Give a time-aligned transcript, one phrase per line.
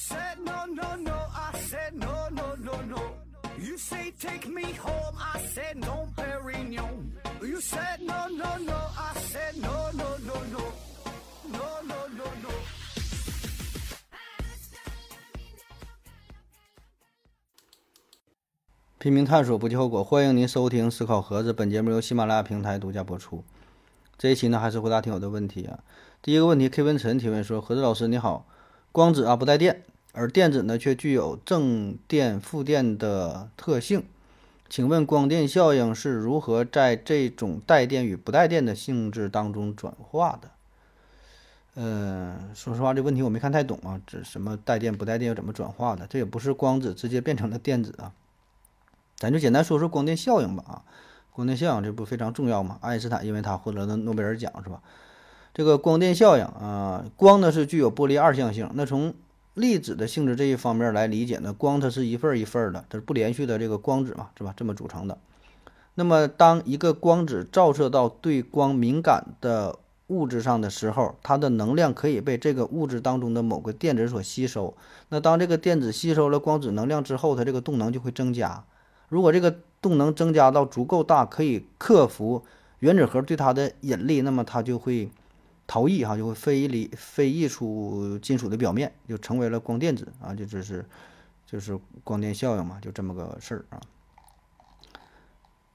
[0.00, 1.12] said no, no, no.
[1.12, 3.02] I said no, no, no, no.
[3.58, 5.14] You say take me home.
[5.18, 7.12] I said no, Perignon.
[7.42, 8.78] You said no, no, no.
[8.96, 10.62] I said no, no, no, no.
[11.52, 12.50] No, no, no, no.
[18.98, 20.02] 拼命探索，不计后果。
[20.02, 23.44] 欢迎您收听《思考盒子》，本节目由喜马拉雅平台独家播出。
[24.16, 25.78] 这一期呢，还是回答听友的问题啊。
[26.22, 28.46] 第一个问题，K 文晨提问说：“盒子老师你好，
[28.92, 34.04] 光子啊不带电，而电子呢却具有正电、负电的特性，
[34.68, 40.50] 请问光电效应是如何在这种带电与不带电的性质当中转化的？”
[41.76, 44.00] 嗯，说实话，这问题我没看太懂啊。
[44.04, 46.04] 这什么带电不带电又怎么转化的？
[46.08, 48.12] 这也不是光子直接变成了电子啊。
[49.16, 50.82] 咱就简单说说光电效应吧啊，
[51.30, 52.78] 光电效应这不非常重要吗？
[52.80, 54.82] 爱因斯坦因为他获得了诺贝尔奖是吧？
[55.52, 58.70] 这个光电效应啊，光呢是具有波粒二象性。
[58.74, 59.14] 那从
[59.54, 64.54] 粒子的性质这一方面来理解呢，光它是一份一份的，它是不连续的这个光子嘛，是吧？
[64.56, 65.18] 这么组成的。
[65.96, 74.74] 那么当一个光子照射到对光敏感的物质上的时候，它的能量可以被这个物质当中的某个电子所吸收。
[75.08, 78.64] 那当这个电子吸收了光子能量之后，它这个动能就会增加。
[79.08, 82.44] 如果这个动能增加到足够大，可以克服
[82.78, 85.10] 原子核对它的引力，那么它就会
[85.70, 90.84] 逃逸哈，就会飞离飞逸出金属的表面，就成为了光电子啊，就这是
[91.46, 93.80] 就是光电效应嘛，就这么个事儿啊。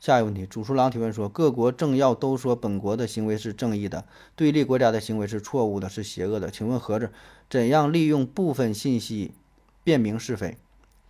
[0.01, 4.03] 下一个问题，主书郎提问说：各国政要都说本国的行为是正义的，
[4.35, 6.51] 对立国家的行为是错误的，是邪恶的。
[6.51, 7.09] 请问盒子
[7.49, 9.31] 怎样利用部分信息
[9.85, 10.57] 辨明是非？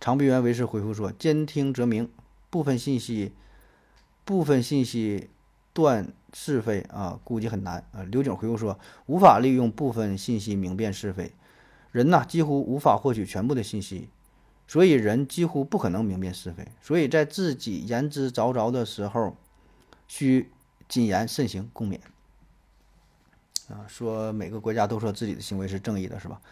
[0.00, 2.08] 长臂猿为师回复说：兼听则明。
[2.50, 3.32] 部分信息，
[4.24, 5.28] 部分信息
[5.72, 8.02] 断是非啊，估计很难啊。
[8.10, 11.32] 刘景回复说，无法利用部分信息明辨是非，
[11.92, 14.10] 人呐几乎无法获取全部的信息，
[14.68, 16.68] 所以人几乎不可能明辨是非。
[16.82, 19.34] 所以在自己言之凿凿的时候，
[20.06, 20.50] 需
[20.86, 21.98] 谨言慎行，共勉。
[23.70, 26.42] 啊，说每个国家都说自己的行为是正义的，是吧？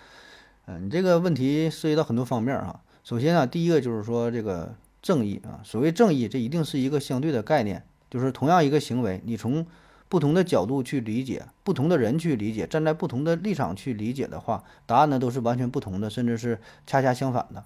[0.65, 2.81] 嗯，你这个问题涉及到很多方面啊。
[3.03, 4.75] 首先啊，第一个就是说这个。
[5.05, 9.67] 正义啊，所谓正义，这一定是一个相对的概念，就是同样一个行为，你从
[10.09, 17.65] 不同的角度去理解，不同的人去理解，站在不同的立场去理解的话，答案呢都是完全不同的，甚至是恰恰相反的。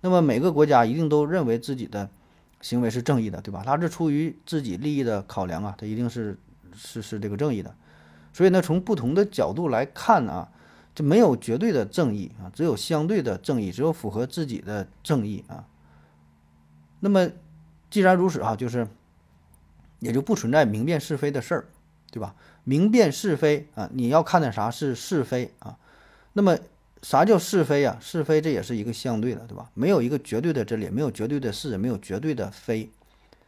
[0.00, 2.08] 那么每个国家一定都认为自己的
[2.62, 3.62] 行为是正义的，对吧？
[3.62, 6.38] 他是出于自己利益的考量啊，他一定是
[6.74, 7.74] 是是这个正义的。
[8.32, 10.48] 所以呢，从不同的角度来看啊，
[10.94, 15.66] 就没有绝对的正义啊，只有相对的正义，只有符合自己的正义啊。
[17.00, 17.28] 那么，
[17.90, 18.86] 既然如此啊，就是
[20.00, 21.64] 也就不存在明辨是非的事儿，
[22.10, 22.34] 对吧？
[22.64, 25.78] 明辨是非啊，你要看的啥是是非啊？
[26.34, 26.58] 那么
[27.02, 27.96] 啥叫是非啊？
[28.00, 29.70] 是非这也是一个相对的，对吧？
[29.74, 32.90] 没有一个绝对的真理，没有绝对的是，没有绝对的非。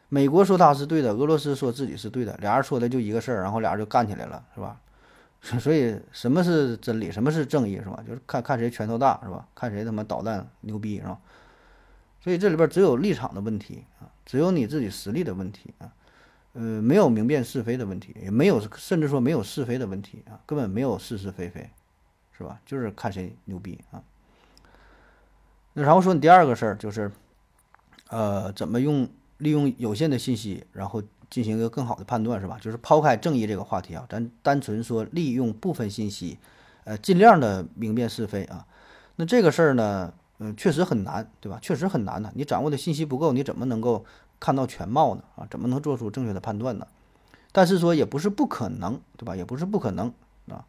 [0.08, 4.78] 美国说他是对的，俄罗斯说自己是对的，俩人说的就一个事儿，然后俩人就干起来了，是吧？
[5.58, 7.10] 所以什么是真理？
[7.10, 7.76] 什么是正义？
[7.76, 8.02] 是吧？
[8.06, 9.46] 就是看看谁拳头大，是吧？
[9.54, 11.18] 看谁他妈导弹牛逼，是吧？
[12.22, 15.90] 所以这里边只有立场的问题啊，只有你自己实力的问题啊，
[16.54, 21.70] 呃，没有明辨是非的问题，也没有甚至说没有是非的问题啊，根本没有是是非非，
[22.36, 22.60] 是吧？
[22.66, 24.02] 就是看谁牛逼啊。
[25.72, 27.10] 那然后说你第二个事儿就是，
[28.10, 29.08] 呃，怎么用
[29.38, 32.58] 利用有限的信息，然后进行一个更好的判断，是吧？
[32.60, 36.38] 就是抛开正义这个话题啊，咱单纯说利用部分信息，
[36.84, 38.66] 呃，尽量的明辨是非啊。
[39.16, 40.12] 那这个事儿呢？
[40.44, 41.56] 嗯，确实很难，对吧？
[41.62, 42.32] 确实很难的。
[42.34, 44.04] 你掌握的信息不够，你怎么能够
[44.42, 45.22] 看到全貌呢？
[45.36, 46.84] 啊，怎么能做出正确的判断呢？
[47.52, 49.36] 但是说也不是不可能，对吧？
[49.36, 50.12] 也不是不可能
[50.48, 50.64] 啊。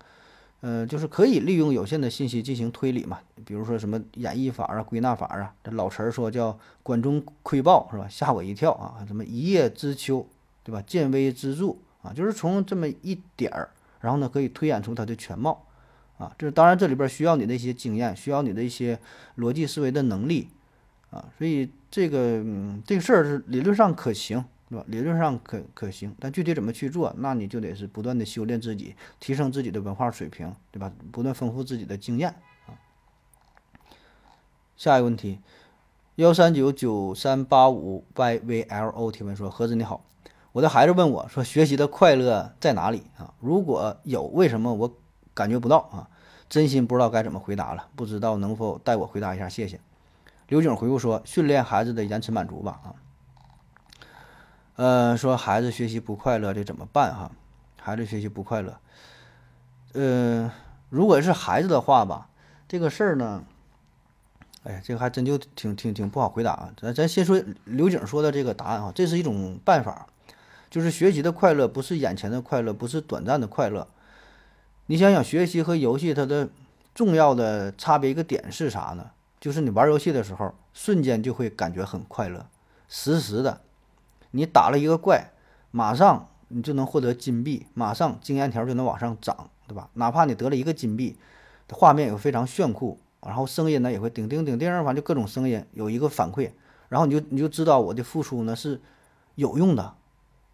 [0.61, 3.19] 呃，就是可以利用有限的信息进行推理嘛。
[3.44, 5.56] 比如说什么演绎法啊、归纳法啊。
[5.63, 8.07] 这老词儿说叫“管中窥豹”，是吧？
[8.07, 9.03] 吓我一跳啊！
[9.07, 10.28] 什么一叶知秋，
[10.63, 10.79] 对吧？
[10.85, 13.72] 见微知著啊，就是从这么一点儿，
[14.02, 15.66] 然后呢，可以推演出它的全貌。
[16.20, 18.99] 啊，这当然这里边需要你的一些经验，需要你的一些
[19.37, 20.49] 逻辑思维的能力，
[21.13, 22.43] 啊，所以这个，
[22.85, 24.83] 这个事儿是理论上可行，对吧？
[24.87, 30.91] 理论上可可行，但具体怎么去做，那你就得是不断的修炼自己，提升自己的文化水平，对吧？
[31.11, 32.29] 不断丰富自己的经验
[32.65, 32.73] 啊。
[34.75, 35.39] 下一个问题，
[36.15, 40.03] 幺三九九三八五 yvlo 提问说：何子你好，
[40.51, 43.33] 我的孩子问我说，学习的快乐在哪里啊？
[43.39, 44.97] 如果有，为什么我？
[45.35, 46.07] 感觉不到啊，
[46.47, 49.79] 真心不知道该怎么回答了，不知道能否代我回答一下，谢谢。
[50.53, 52.94] 刘景回复说：训练孩子的延迟满足吧啊。
[54.76, 57.32] 呃，说孩子学习不快乐，这怎么办哈？
[57.82, 58.78] 孩子学习不快乐，
[59.94, 60.52] 呃，
[60.91, 62.29] 如果是孩子的话吧，
[62.67, 63.44] 这个事儿呢，
[64.64, 66.72] 哎呀，这个还真就挺挺挺不好回答啊。
[66.79, 70.06] 咱咱先说刘景说的这个答案啊，这是一种办法，
[70.70, 73.88] 就是学习的快乐不是眼前的快乐，不是短暂的快乐。
[74.85, 76.47] 你想想，学习和游戏它的
[76.94, 79.09] 重要的差别一个点是啥呢？
[79.43, 82.45] 就是你玩游戏的时候，瞬间就会感觉很快乐，
[82.87, 83.59] 实时的，
[84.31, 85.34] 你打了一个怪，
[85.69, 89.90] 马上你就能获得金币，马上经验条就能往上涨，对吧？
[89.95, 91.17] 哪怕你得了一个金币，
[91.73, 92.97] 画面也非常炫酷。
[93.19, 96.51] 然后声音呢也会叮叮叮叮，反正就各种声音有一个反馈，
[96.87, 98.79] 然后你就你就知道我的付出呢是
[99.35, 99.93] 有用的，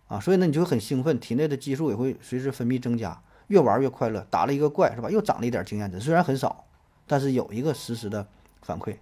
[0.07, 4.25] 啊，所以呢你就很兴奋，体内的激素也会随之分泌增加，越玩越快乐。
[4.31, 5.12] 打了一个怪是吧？
[5.12, 6.65] 又涨了一点经验值，虽然很少，
[7.06, 8.27] 但是有一个实时的
[8.61, 8.97] 反馈。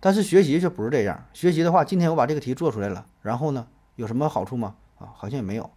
[0.00, 3.66] 但是学习却不是这样，学习的话，今天我把这个题做出来了，然后呢
[3.96, 4.74] 有什么好处吗？
[4.98, 5.70] 啊，好像也没有，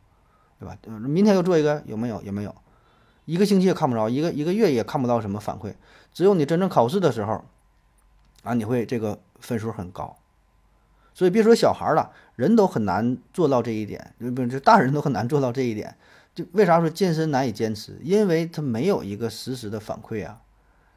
[0.60, 0.78] 对吧？
[0.88, 2.22] 明天又做一个，有没有？
[2.22, 2.56] 也没有。
[3.26, 5.74] 一个星期也看不着，一个一个月也看不到什么反馈。
[6.14, 7.44] 只有你真正考试的时候，
[8.44, 10.18] 啊，你会这个分数很高。
[11.14, 15.96] 所以别说小孩了，人都很难做到这一点，不是，就大人都很难做到这一点。
[16.34, 17.98] 就为啥说健身难以坚持？
[18.04, 20.42] 因为他没有一个实时的反馈啊。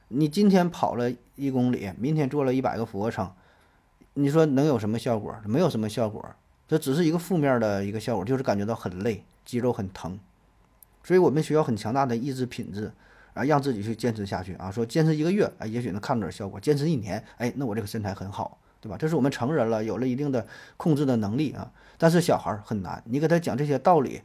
[0.08, 3.30] 你今天跑了一公里，明天做了一百个俯卧撑，
[4.14, 5.34] 你说能有什么效果？
[5.44, 6.24] 没有什么效果，
[6.66, 10.18] 这只是一个负面的一个效果，就是感觉到很累，肌肉很疼。
[11.04, 12.90] 所以我们需要很强大的意志品质
[13.34, 14.70] 啊，让自己去坚持下去啊。
[14.70, 18.96] 说坚持一个月，哎，也许能看出点效果；坚持一年，哎，那我这个身材很好，对吧？
[18.98, 20.46] 这是我们成人了，有了一定的
[20.76, 21.70] 控制的能力啊。
[21.98, 24.22] 但是小孩很难，你给他讲这些道理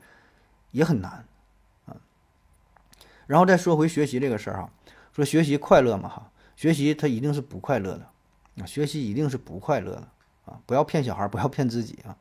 [0.71, 1.25] 也很难
[1.85, 1.95] 啊。
[3.27, 4.69] 然后再说回学习这个事儿哈，
[5.13, 8.07] 说学习快乐嘛哈，学习它一定是不快乐的
[8.62, 10.07] 啊，学习一定是不快乐的
[10.45, 12.18] 啊，不要骗小孩，不要骗自己啊。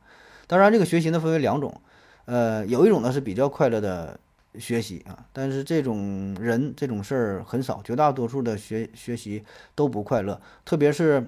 [0.47, 1.81] 当然，这个学习呢分为两种，
[2.25, 4.19] 呃，有一种呢是比较快乐的。
[4.59, 9.43] 学习啊，但是这种人这种事儿很少，绝大多数的学学习
[9.73, 10.39] 都不快乐。
[10.63, 11.27] 特别是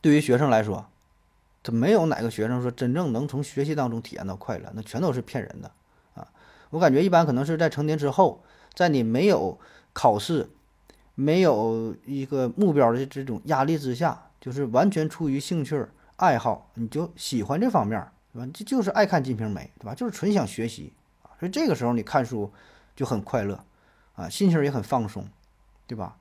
[0.00, 0.86] 对于学生来说，
[1.64, 5.72] 他没有哪个学生说真正能从学习当中体验到快乐，那全都是骗人的
[6.14, 6.28] 啊！
[6.70, 9.58] 我感觉一般可能是在成年之后，在你没有
[9.92, 10.48] 考试、
[11.14, 15.86] 没有一个目标的这种压力之下，就是完全出于兴趣
[16.16, 18.50] 爱好，你就喜欢这方面，对吧？
[18.54, 19.94] 就就是爱看《金瓶梅》，对吧？
[19.94, 20.92] 就是纯想学习。
[21.38, 22.50] 所以这个时候你看书
[22.94, 23.64] 就很快乐，
[24.14, 25.26] 啊，心情也很放松，
[25.86, 26.16] 对吧？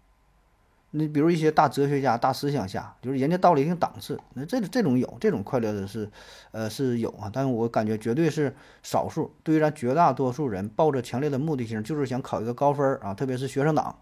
[0.91, 6.09] 你比如一些大哲学家、大思想家，就是人家到了一定档次，那这这种有这种快乐的是，
[6.51, 8.53] 呃，是有啊，但是我感觉绝对是
[8.83, 9.33] 少数。
[9.41, 13.95] 对于咱绝大多数人，抱着强烈的目的性，就是想考一个高分啊，特别是学生党，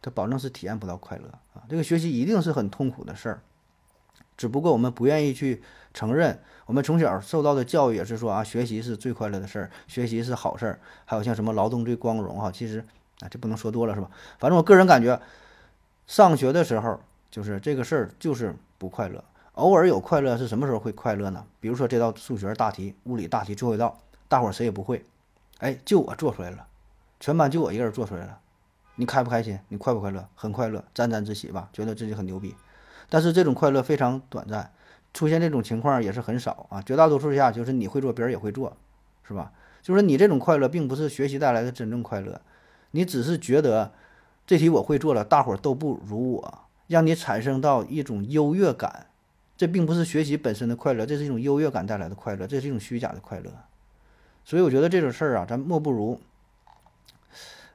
[0.00, 1.62] 他保证是体验不到快乐啊。
[1.68, 3.40] 这个学习一定是很痛苦的事儿，
[4.36, 5.62] 只不过我们不愿意去
[5.92, 6.40] 承认。
[6.64, 10.80] 我们从小受到的教育也是说啊，学习是最快乐的事儿，学习是好事儿。
[11.04, 12.82] 还有像什么劳动最光荣哈，其实
[13.20, 14.08] 啊，这不能说多了是吧？
[14.38, 15.20] 反正我个人感觉，
[16.06, 19.22] 上学的时候就是这个事儿就是不快乐。
[19.54, 21.44] 偶尔有快乐是什么时候会快乐呢？
[21.60, 25.04] 比如说这道数学大题、物理大题最后一道，大伙儿谁也不会，
[25.58, 26.66] 哎，就我做出来了，
[27.20, 28.38] 全班就我一个人做出来了，
[28.96, 29.58] 你开不开心？
[29.68, 30.28] 你快不快乐？
[30.34, 32.54] 很快乐，沾沾自喜吧，觉得自己很牛逼。
[33.08, 34.72] 但是这种快乐非常短暂。
[35.12, 38.76] 出现这种情况也是很少啊，绝大多数下就是你会做，别人也会做，
[39.22, 39.52] 是吧？
[39.80, 42.40] 就是你这种快乐并不是学习带来的真正快乐，
[42.90, 43.92] 你只是觉得
[44.46, 49.06] 这题我会做了，大伙儿都不如我，让你产生到一种优越感，
[49.56, 53.50] 这并不是学习本身的快乐，这是一种优越感带来的快乐，这是一种虚假的快乐。
[54.44, 56.20] 所以我觉得这种事儿啊，咱莫不如，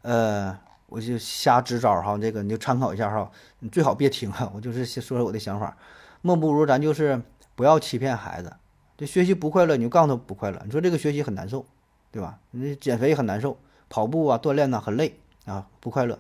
[0.04, 5.76] 呃，我就瞎支招哈，这个你就参考一下哈，你最好别听啊，我就是说说我的想法。
[6.22, 7.22] 莫不如咱就是
[7.56, 8.54] 不要欺骗孩子，
[8.96, 10.62] 这学习不快乐，你就告诉他不快乐。
[10.66, 11.66] 你说这个学习很难受，
[12.12, 12.38] 对吧？
[12.52, 13.58] 你减肥很难受，
[13.90, 16.20] 跑步啊、锻炼呐很累啊，不快乐，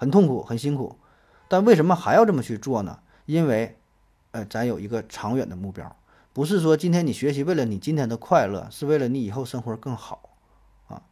[0.00, 0.96] 很痛苦、很辛苦。
[1.46, 3.00] 但为什么还要这么去做呢？
[3.26, 3.76] 因为，
[4.30, 5.94] 呃，咱有一个长远的目标，
[6.32, 10.30] 不是说今天你学习为了你今天的快乐，是为了你以后生活更好
[10.88, 11.02] 啊。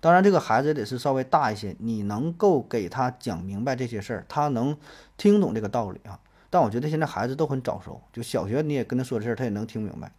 [0.00, 4.74] 当然，这个孩子得是稍微大一些，你能够给他讲明白这些事儿，他能
[5.18, 6.18] 听懂这个道理啊。
[6.48, 10.10] 但我觉得现在孩子都很早熟，就小学你也跟他说这事儿，他也能听明白，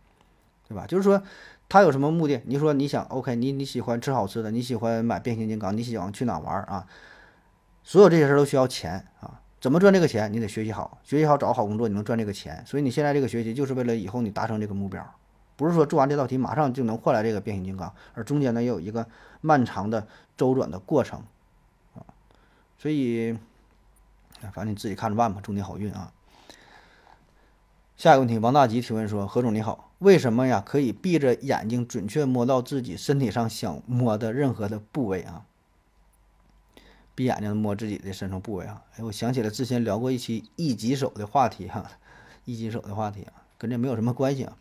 [0.67, 0.85] 对吧？
[0.85, 1.23] 就是说
[1.67, 2.39] 他有什么目的？
[2.45, 6.85] 你说你想，OK，你你喜欢吃好吃的，你喜欢买变形金刚，你喜欢去哪玩啊？
[7.89, 9.41] 所有这些事儿都需要钱啊！
[9.59, 10.31] 怎么赚这个钱？
[10.31, 12.63] 你得学习好，学习好找好工作，你能赚这个钱。
[12.63, 15.03] 所以你现在这个学习就是为了以后你达成这个目标，
[15.55, 19.07] 不是说做完这道题马上就能换来这个变形金刚，而中间呢也有一个
[19.41, 20.05] 漫长的
[20.37, 21.23] 周转的过程
[21.95, 22.05] 啊。
[22.77, 23.35] 所以，
[24.53, 26.13] 反正你自己看着办吧，祝你好运啊！
[27.97, 35.47] 下一个问题，王大吉提问说：“何总你好，为什么呀可以闭着眼睛准确摸到自己身体上想摸的任何的部位啊？
[37.19, 38.81] 闭眼睛摸自己的身上部位啊。
[38.95, 41.83] 哎，我想起了之前聊过一期一级手的话题哈，
[42.45, 44.55] 一级手的话题啊，跟这没有什么关系啊。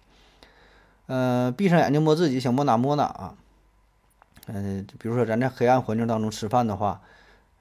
[1.07, 3.37] 呃，闭上眼睛摸自己，想摸哪摸哪啊。
[4.49, 7.01] 嗯，比如说咱在黑暗环境当中吃饭的话，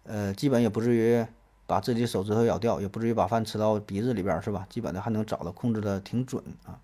[0.04, 1.24] 呃，基本也不至于
[1.68, 4.66] 把自己手指头咬掉，也不至于把饭吃到鼻子里边，是吧？
[4.68, 6.80] 基本的还能找到，控制的挺准啊。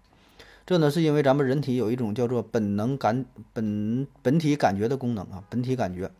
[0.67, 6.11] 这呢是因为咱们人体有一种叫做本能感本本体感觉的功能啊，本体感觉，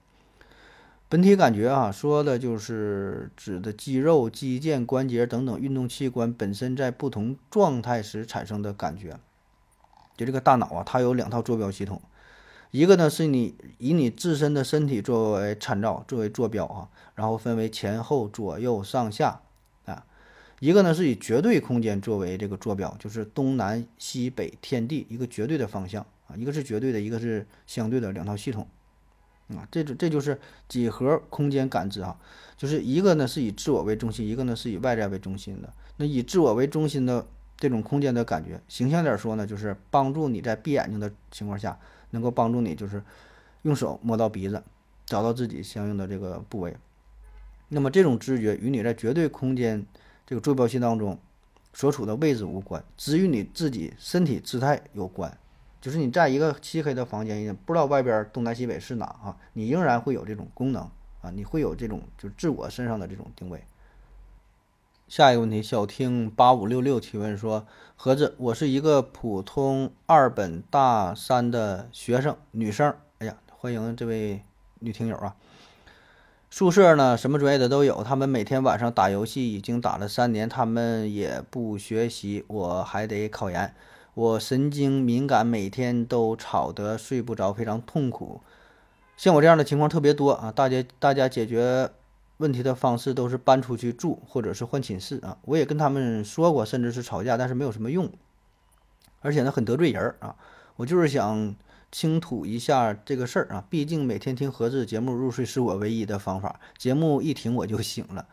[1.14, 9.20] 本体感觉啊，说的就是指的肌肉、肌腱、关节等等运动器官本身在不同状态时产生的感觉。
[10.18, 12.02] 就这个大脑啊，它有两套坐标系统，
[12.72, 19.42] 一个呢是你以你自身的身体作为参照，作为坐标啊，然后分为前后左右上下
[19.86, 20.04] 啊，
[20.60, 28.68] 一个呢是以绝对空间作为这个坐标，就是东南西北天地一个绝对的方向啊，一个是绝对的，一个是相对的两套系统
[29.50, 32.18] 啊，这这这就是几何空间感知啊，
[32.58, 37.26] 就是一个呢是以自我为中心，一个呢是以外在为中心的，那以自我为中心的。
[37.56, 43.02] 这种空间的感觉，形象点说呢，就是帮助你在闭眼睛的情况下，能够帮助你就是
[43.62, 44.62] 用手摸到鼻子，
[45.06, 46.76] 找到自己相应的这个部位。
[47.70, 49.86] 那么这种知觉与你在绝对空间
[50.26, 51.18] 这个坐标系当中
[51.74, 55.38] 所处的位置无关，只与你自己身体姿态有关。
[55.84, 60.82] 就是你在一个漆黑的房间，也不知道外边东南西北是哪啊，你仍然会有这种功能
[61.22, 63.62] 啊，你会有这种就是自我身上的这种定位。
[65.10, 72.96] 下一个问题，小听八五六六提问说：“盒子，我是一个普通二本大三的学生，女生。
[73.20, 74.42] 哎呀，欢迎这位
[74.80, 75.36] 女听友啊！
[76.50, 78.02] 宿舍呢，什么专业的都有。
[78.06, 80.48] 他们每天晚上打游戏，已经打了三年。
[80.48, 83.76] 他们也不学习，我还得考研。
[84.14, 88.42] 我神经敏感，每天都吵得睡不着，非常痛苦。
[89.18, 90.52] 像我这样的情况特别多啊！
[90.52, 91.92] 大家，大家解决。”
[92.38, 95.38] 问题的方式都是搬出去住，或者是换寝室啊。
[95.44, 98.10] 我也跟他们说过，甚至是吵架，但是没有什么用，
[99.22, 100.36] 而且呢很得罪人啊。
[100.76, 101.56] 我就是想
[101.92, 108.26] 倾吐一下这个事儿啊，毕竟每天听盒子节目入睡是我唯一的方法，节目一停我就醒了。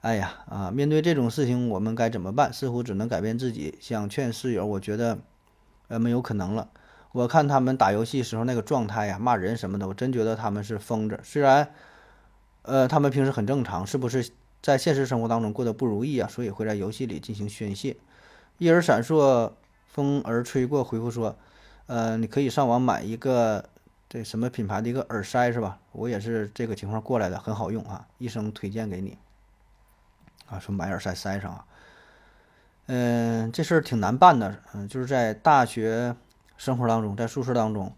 [0.00, 2.52] 哎呀啊，面对这种事情我们该怎么办？
[2.52, 3.76] 似乎只能改变自己。
[3.80, 5.18] 想劝室友，我觉得
[5.88, 6.70] 呃没有可能了。
[7.12, 11.20] 我看他们打游戏时候那个状态呀，骂人什么的，我真觉得他们是疯子。
[11.22, 11.70] 虽然。
[12.62, 16.28] 呃，他们平时很正常，是不是在现实生活当中过得不如意啊？
[16.28, 17.96] 所以会在游戏里进行宣泄。
[18.58, 19.52] 一儿闪烁，
[19.88, 21.34] 风儿吹过，回复说
[21.88, 23.64] ：“呃，你可以上网买一个
[24.10, 25.78] 这什么品牌的一个耳塞是吧？
[25.92, 29.16] 我也是这个情况过来的，很好用啊，医生推荐给你。”
[30.50, 31.64] 啊，说买耳塞塞上啊。
[32.86, 36.14] 嗯，这事儿挺难办的，嗯，就是在大学
[36.56, 37.94] 生活当中，在宿舍当中，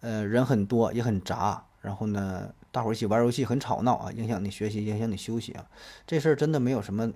[0.00, 2.52] 呃，人很多也很杂，然后呢。
[2.72, 5.66] 大伙儿一起玩游戏很吵闹啊，影响你学习，影响你休息啊。
[6.06, 7.12] 这事儿真的没有什么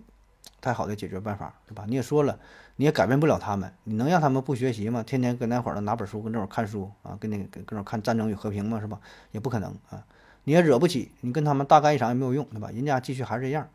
[0.61, 1.85] 太好的解决办法，对吧？
[1.87, 2.37] 你也说了，
[2.75, 5.05] 你也改变不了他们，你能让他们不学习吗？
[5.05, 8.99] 天天跟那会儿的拿本书跟这会儿看书啊，跟那跟跟这看《战争与和平》嘛，是吧？
[9.31, 10.05] 也不可能啊。
[10.43, 12.71] 你也惹不起，你跟他们大干一场也没有用，对吧？
[12.73, 13.69] 人家继续还是这样，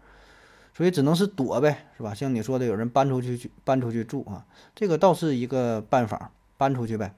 [0.80, 2.14] 所以只能是躲呗，是吧？
[2.14, 7.14] 像你说的，有人搬出去去搬出去住啊，这个倒是一个办法，搬出去呗。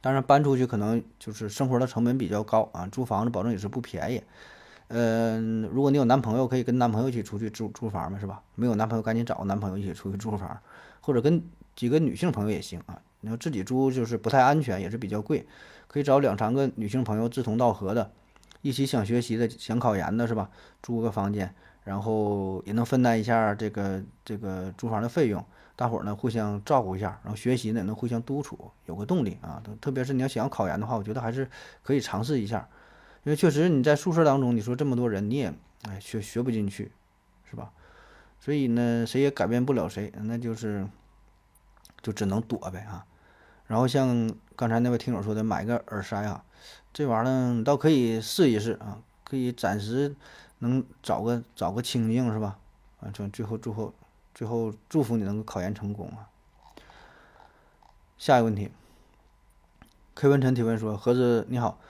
[0.00, 4.20] 当然，搬出去可能就是生活的成本比较高啊，租房子保证也是不便宜。
[4.88, 8.42] 嗯，如果你有男朋友，可以跟男朋友一起出去租租房嘛，是吧？
[8.56, 10.60] 没有男朋友，赶紧找个男朋友一起出去租房，
[11.00, 11.40] 或者跟
[11.76, 13.00] 几个女性朋友也行啊。
[13.20, 15.46] 你要自己租就是不太安全，也是比较贵，
[15.86, 18.10] 可以找两三个女性朋友志同道合的，
[18.62, 20.50] 一起想学习的、想考研的，是吧？
[20.82, 21.54] 租个房间，
[21.88, 25.42] 然后也能分担一下这个这个租房的费用。
[25.74, 29.62] 大伙儿呢互相照顾一下，然后学习呢也能互相督促，有个动力啊。
[29.80, 31.48] 特别是你要想要考研的话，我觉得还是
[31.82, 32.68] 可以尝试一下，
[33.24, 35.54] 因为确实你在宿舍当中，你说这么多人，你也
[35.88, 36.92] 哎学学不进去，
[37.48, 37.72] 是吧？
[38.38, 40.86] 所以呢，谁也改变不了谁，那就是
[42.02, 43.06] 就只能躲呗啊。
[43.66, 46.44] 然后像刚才那位听友说的，买个耳塞啊，
[46.92, 50.14] 这玩意儿倒可以试一试啊，可以暂时
[50.58, 52.58] 能找个找个清静是吧？
[53.00, 53.92] 啊，这最后最后。
[54.34, 56.30] 最后祝福你能够考研成功啊！
[58.16, 58.70] 下一个问题
[60.14, 61.80] ，K 文晨提问说：“盒子你好，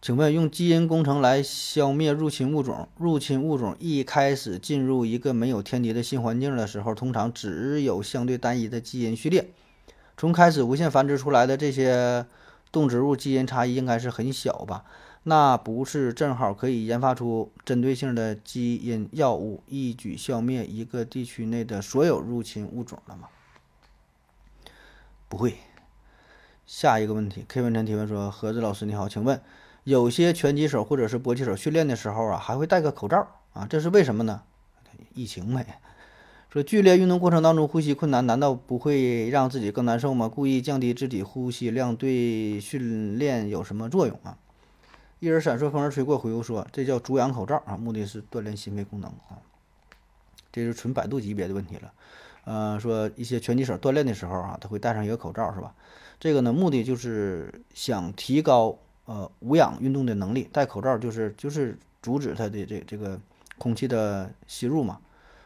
[0.00, 9.50] 请问用基因工程来消灭入侵物种，入侵物种一开始进入一个没有天敌的新环境的时候，通常只有相对单一的基因序列，
[10.16, 12.24] 从开始无限繁殖出来的这些
[12.72, 14.84] 动植物基因差异应该是很小吧？”
[15.28, 23.28] 那不是正好可以研发出针对性的基因药物，一举消灭一个地区内的所有入侵物种了吗？
[25.28, 25.58] 不会。
[26.64, 29.38] 下一个问题，K 文晨提问说：“何子老师你好，请问
[29.84, 34.40] 有些拳击手或者是搏击手训练的时候啊，还会戴个口罩啊，这是为什么呢？
[35.12, 35.78] 疫情呗。
[36.48, 40.26] 说剧烈运动过程当中呼吸困难，难道不会让自己更难受吗？
[40.26, 44.38] 故意降低肢体呼吸量对训练有什么作用啊？
[45.20, 49.42] 一人闪烁，风儿吹过，回复说：“这叫足氧口罩啊，目的是锻炼心肺功能啊。”
[50.52, 51.92] 这是纯百度级别的问题了。
[52.44, 55.74] 呃，说一些拳击手锻炼的时候啊，他会戴上一个口罩，是吧？
[56.20, 60.48] 这个呢，目的就是想提高呃无氧运动的能力。
[60.52, 63.20] 戴口罩就是就是阻止他的这这个
[63.58, 65.00] 空气的吸入嘛。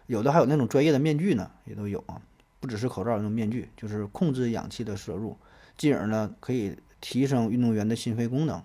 [0.07, 2.21] 有的还有那种专业的面具呢，也都有啊，
[2.61, 5.37] 不只是口罩那种面具，就是控制氧气的摄入，
[5.79, 8.63] 进而呢可以提升运动员的心肺功能，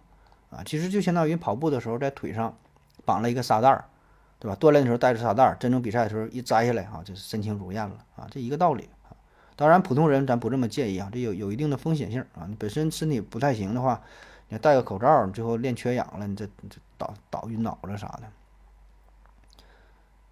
[0.50, 2.58] 啊，其实就相当于跑步的时候在腿上
[3.06, 3.86] 绑了一个沙袋儿，
[4.39, 4.58] 对吧？
[4.60, 9.12] 锻炼的时候带着沙袋儿，真正比赛的时候一摘下来啊，就是身轻如燕了啊，这一个道理啊。
[9.56, 14.01] 当然普通人咱不这么建议啊，这有有一定的风险性啊，你本身身体不太行的话，
[14.50, 18.24] 你戴个口罩，最后练缺氧了，你这这倒倒晕倒了啥的。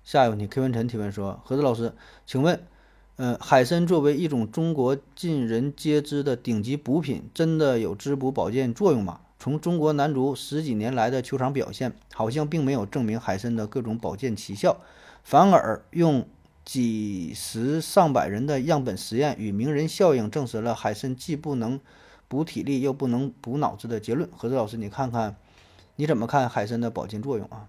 [0.04, 1.94] 下一个问题，K 文晨提问说：“何子老师，
[2.28, 2.64] 请问，
[3.16, 9.22] 呃，海参作为一种中国尽人皆知的顶级补品，真的有滋补保健作用吗？
[9.46, 14.78] 从中国男足十几年来的球场表现，好像并没有证明海参的各种保健奇效，
[15.24, 16.28] 反而用
[16.64, 21.80] 几十上百人的样本实验与名人效应，证实了海参既不能
[22.28, 24.28] 补体力，又不能补脑子的结论。
[24.36, 25.36] 何子老师，你看看，
[25.98, 27.68] 你怎么看海参的保健作用啊？”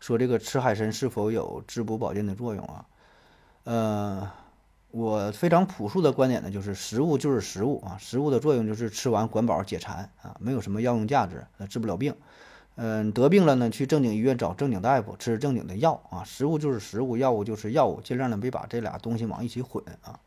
[0.00, 2.84] 说这个吃海参是否有滋补保健的作用啊？
[3.62, 4.28] 呃，
[4.92, 12.14] 我非常朴素的观点呢，就是食物就是食物啊，食物的作用就是吃完管饱解馋啊，没有什么药用价值，呃治不了病。
[12.74, 16.24] 嗯，得病了呢，去正经医院找正经大夫吃正经的药啊。
[16.24, 20.20] 食物就是食物，药物就是药物，尽量呢别把这俩东西往一起混啊。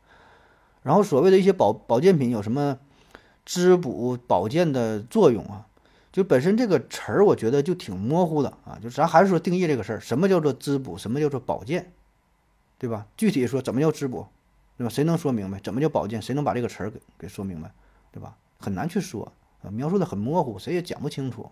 [0.82, 2.78] 然后所谓的一些保保健品有什么
[3.46, 5.68] 滋补保健的作用啊？
[6.12, 8.80] 就本身这个词儿，我觉得就挺模糊的啊。
[8.82, 11.92] 就咱还是说定义这个事儿，什么叫做滋补，什么叫做保健，
[12.80, 13.06] 对吧？
[13.18, 14.28] 具体说怎么叫滋补，
[14.78, 14.90] 对吧？
[14.90, 15.60] 谁能说明白？
[15.60, 16.22] 怎么叫保健？
[16.22, 17.72] 谁能把这个词儿给给说明白，
[18.12, 18.36] 对吧？
[18.60, 19.32] 很难去说
[19.64, 21.52] 啊，描述的很模糊，谁也讲不清楚。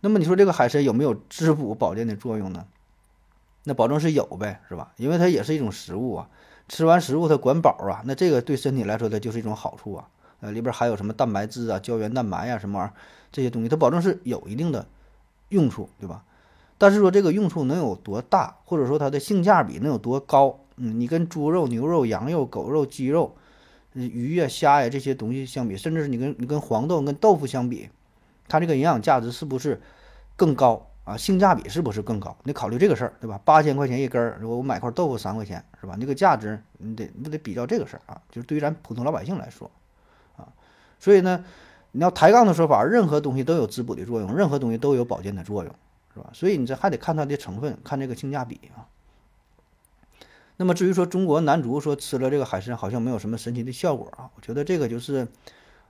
[0.00, 2.66] 那么你说这个海参有没有滋补保健的作用呢？
[3.64, 4.92] 那保证是有呗，是吧？
[4.96, 6.28] 因为它也是一种食物啊，
[6.68, 10.08] 吃完食物它管饱啊，那这个对身体来说它就是一种好处啊。
[10.40, 12.94] 呃，里边含有什么蛋白质啊、胶原蛋白呀，什么玩意儿
[13.32, 14.86] 这些东西，它保证是有一定的
[15.48, 16.22] 用处，对吧？
[16.76, 20.60] 但是说这个用处能有多大，或者说它的性价比能有多高？
[20.76, 23.36] 嗯，你跟猪肉、牛肉、羊肉、狗肉、鸡肉、
[23.92, 27.88] 鱼呀、虾呀这些东西相比，甚至是你跟你跟黄豆、跟豆腐相比，
[28.48, 29.80] 它这个营养价值是不是
[30.36, 31.16] 更高啊？
[31.16, 32.36] 性价比是不是更高？
[32.42, 33.40] 你考虑这个事儿，对吧？
[33.44, 35.96] 八千块钱一根儿，如果我买块豆腐三块钱，是吧？
[35.98, 39.70] 那个价值你得你得比较这个事儿啊，就是对于咱普通老百姓来说。
[40.36, 40.48] 啊
[40.98, 41.44] 所以呢，
[41.92, 45.74] 你要抬杠的说法，任何东西都有滋补的作用，任何东西都有保健的作用，
[46.14, 46.30] 是吧？
[46.32, 48.88] 所以你这还得看它的成分，看这个性价比啊。
[50.56, 55.26] 那么至于说中国男足说吃了这个海参好像没有什么神奇的效果啊，我觉得这个就是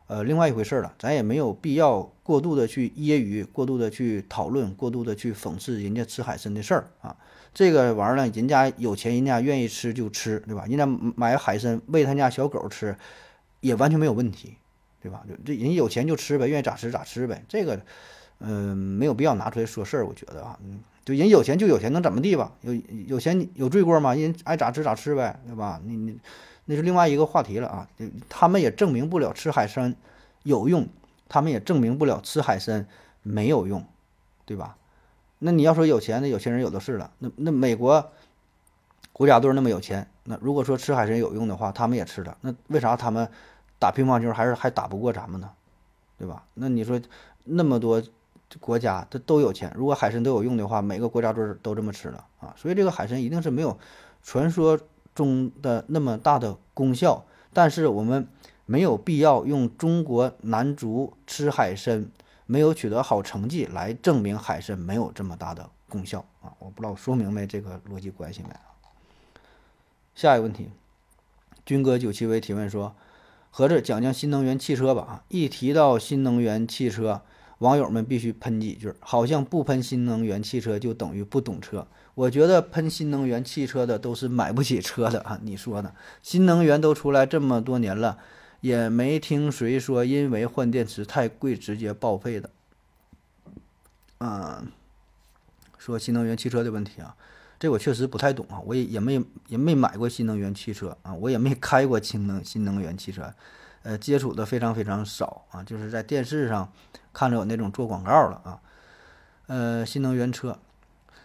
[0.06, 7.16] 呃另外一回事了，咱也没有必要过度的去揶揄，过度的去讨论，过度的去讽刺人家吃海参的事儿啊。
[7.52, 10.64] 这个玩意儿呢，人家有钱，人家愿意吃就吃，对吧？
[10.66, 12.96] 人家买海参喂他家小狗吃，
[13.60, 14.54] 也完全没有问题。
[15.04, 15.22] 对吧？
[15.28, 17.44] 就这人有钱就吃呗，愿意咋吃咋吃呗。
[17.46, 17.78] 这个，
[18.38, 20.06] 嗯，没有必要拿出来说事儿。
[20.06, 22.52] 我觉得啊，嗯，就人有钱就有钱，能怎么地吧？
[22.62, 22.74] 有
[23.06, 24.14] 有钱有罪过吗？
[24.14, 25.80] 人爱咋吃咋吃呗，对吧？
[25.84, 26.18] 你你
[26.64, 27.88] 那是另外一个话题了啊。
[28.28, 29.94] 他们也证明不了吃海参
[30.42, 30.88] 有用，
[31.28, 32.86] 他们也证明不了吃海参
[33.22, 33.84] 没有用，
[34.44, 34.76] 对吧？
[35.38, 37.10] 那你要说有钱，那有钱人有的是了。
[37.18, 38.12] 那那美国
[39.12, 42.36] 国家队那么有钱，那如果说吃海参有用的话，他们也吃了。
[42.40, 43.28] 那为啥他们？
[43.76, 45.50] 打乒乓球还是还打不过咱们呢，
[46.16, 46.44] 对吧？
[46.54, 46.98] 那你说
[47.42, 48.02] 那么多
[48.60, 53.78] 国家它都有钱，如果海参都有用的话，每个国家队都这么吃了啊，所以这个海参一定是没有
[54.22, 54.78] 传说
[55.14, 57.24] 中的那么大的功效。
[57.52, 58.26] 但是我们
[58.66, 62.06] 没有必要用中国男足吃海参
[62.46, 66.52] 没有取得好成绩来证明海参没有这么大的功效啊！
[66.58, 68.60] 我不知道说明白这个逻辑关系没啊？
[70.14, 70.68] 下一个问题，
[71.64, 72.94] 军哥九七为提问说。
[73.56, 75.22] 合着讲讲新能源汽车吧啊！
[75.28, 77.22] 一提到新能源汽车，
[77.64, 81.86] 网友们必须喷几句，好像不喷新能源汽车就等于不懂车。
[82.14, 85.40] 我觉得喷新能源汽车的都是买不起车的啊！
[85.42, 85.92] 你说呢？
[86.22, 88.18] 新能源都出来这么多年了，
[88.60, 92.50] 也没听谁说因为换电池太贵直接报废的。
[94.20, 94.68] 嗯，
[95.78, 97.16] 说新能源汽车的问题啊。
[97.58, 103.32] 这我确实不太懂啊，我也也没也没买过新能源汽车啊，我也没开过氢能新能源汽车，
[103.84, 106.70] 呃，接触的非常非常少啊，就是在电视上
[107.14, 108.60] 看着有那种做广告了啊。
[109.46, 110.58] 呃，新能源车，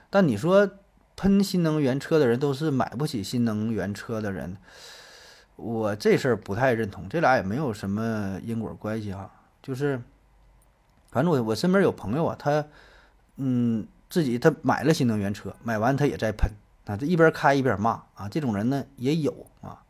[0.09, 0.69] 但你说
[1.15, 4.57] 喷新能源车的人都是买不起新能源车的人，
[5.57, 9.31] 我这事儿不太认同，这俩也没有什么因果关系啊。
[9.61, 10.01] 就是，
[11.11, 12.65] 反正我我身边有朋友啊，他
[13.37, 16.51] 嗯自己他买了新能源车，买完他也在喷
[16.85, 19.83] 啊，这一边开一边骂啊，这种人呢也有啊。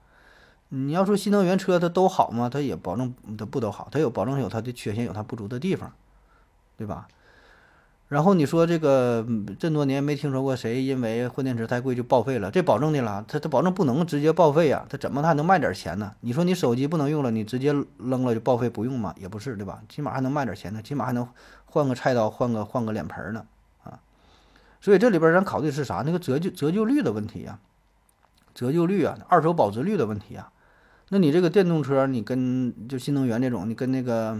[0.70, 2.50] 你要说新能源车它都好吗？
[2.50, 5.92] 它也保证它不都好，它有保证有它的缺陷，有它不足的地方，
[6.78, 7.08] 对吧？
[8.08, 9.24] 然后你说这个
[9.60, 16.14] 这么多年没听说过谁因为混电池太贵就报废了，这保证的了，它它保证不能直接报废啊，它怎么它还能卖点钱呢？
[16.22, 19.14] 你说你手机不能用了，你直接扔了就报废不用吗？
[19.18, 19.82] 也不是，对吧？
[19.90, 21.28] 起码还能卖点钱呢，起码还能
[21.66, 23.46] 换个菜刀，换个换个脸盆呢，
[23.84, 24.00] 啊！
[24.82, 26.02] 所以这里边咱考虑是啥？
[26.04, 27.60] 那个折旧折旧率的问题呀，
[28.56, 30.52] 折旧率啊，二手保值率的问题啊。
[31.10, 34.40] 那你这个电动车，你跟就新能源这种，你跟那个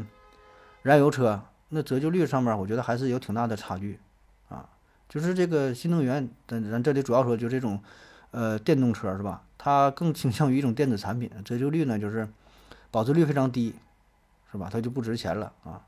[0.84, 1.42] 燃油车。
[1.72, 4.00] 那折旧率上面，我觉得还是有挺大的差距，
[4.48, 4.68] 啊，
[5.08, 7.80] 就是这个新能源，咱咱这里主要说就这种，
[8.32, 9.44] 呃，电动车是吧？
[9.56, 12.28] 它更倾向于一种电子产品，折旧率呢就是
[12.90, 13.76] 保值率非常低，
[14.52, 14.68] 是吧？
[14.72, 15.86] 它就不值钱了啊。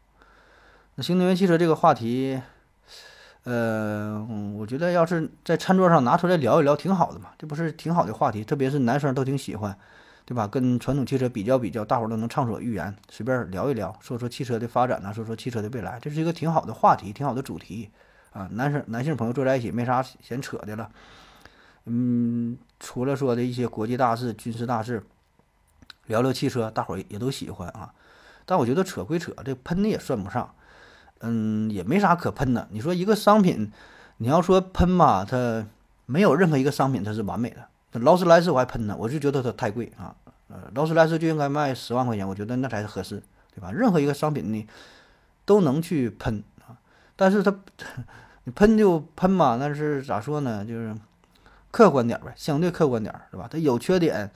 [0.94, 2.40] 那新能源汽车这个话题，
[3.46, 4.24] 呃，
[4.56, 9.76] 我觉得要是在餐桌上拿出来聊一聊，挺好的嘛，这不是挺好的话题，特别是男生都挺喜欢。
[10.32, 10.48] 对吧？
[10.48, 17.90] 跟传统汽车比较比较，大伙儿都能畅所欲言，随便聊一聊，说说汽车的发展呢，说说汽车的未来，这是一个挺好的话题，挺好的主题
[18.32, 18.48] 啊。
[18.54, 20.90] 男生男性朋友坐在一起没啥闲扯的了，
[21.84, 25.04] 嗯，除了说的一些国际大事、军事大事，
[26.08, 27.94] 聊聊汽车，大伙儿也都喜欢啊。
[28.46, 30.56] 但我觉得扯归扯，这喷的也算不上，
[31.20, 32.70] 嗯，也没啥可喷的。
[32.72, 33.70] 你说一个商品，
[34.20, 35.68] 你要说喷吧，它
[36.06, 37.68] 没有任何一个商品它是完美的。
[38.00, 40.16] 劳斯莱斯我还喷呢，我就觉得它太贵啊。
[40.52, 43.24] 呃，劳斯莱斯就应该卖十万块钱，我觉得那才是合适，
[43.56, 43.72] 对吧？
[43.72, 44.68] 任何一个商品你
[45.46, 46.76] 都能去喷啊，
[47.16, 47.56] 但是它
[48.44, 50.66] 你喷就喷嘛，那是咋说呢？
[50.66, 50.94] 就是
[51.72, 53.48] 客观点呗，相对客观点，是吧？
[53.50, 54.30] 它有缺点，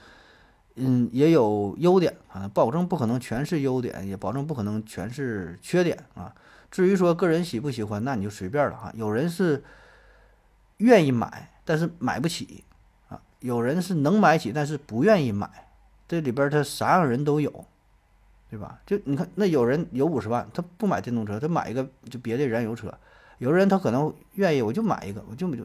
[0.76, 6.34] 嗯，也有优点啊，保证不可能全是优点，也保证不可能全是缺点啊。
[6.70, 8.90] 至于说个人喜不喜欢，那你就随便了哈。
[8.94, 9.62] 有人是
[10.78, 12.64] 愿意买，但是买不起
[13.08, 15.65] 啊；有人是能买起，但是不愿意买。
[16.08, 17.64] 这里边他啥样人都有，
[18.48, 18.80] 对吧？
[18.86, 22.92] 就你看，那有人有五十万，他不买电动车，他买一个就别的燃油车。
[23.38, 25.56] 有的人他可能愿意，我就买一个，我就我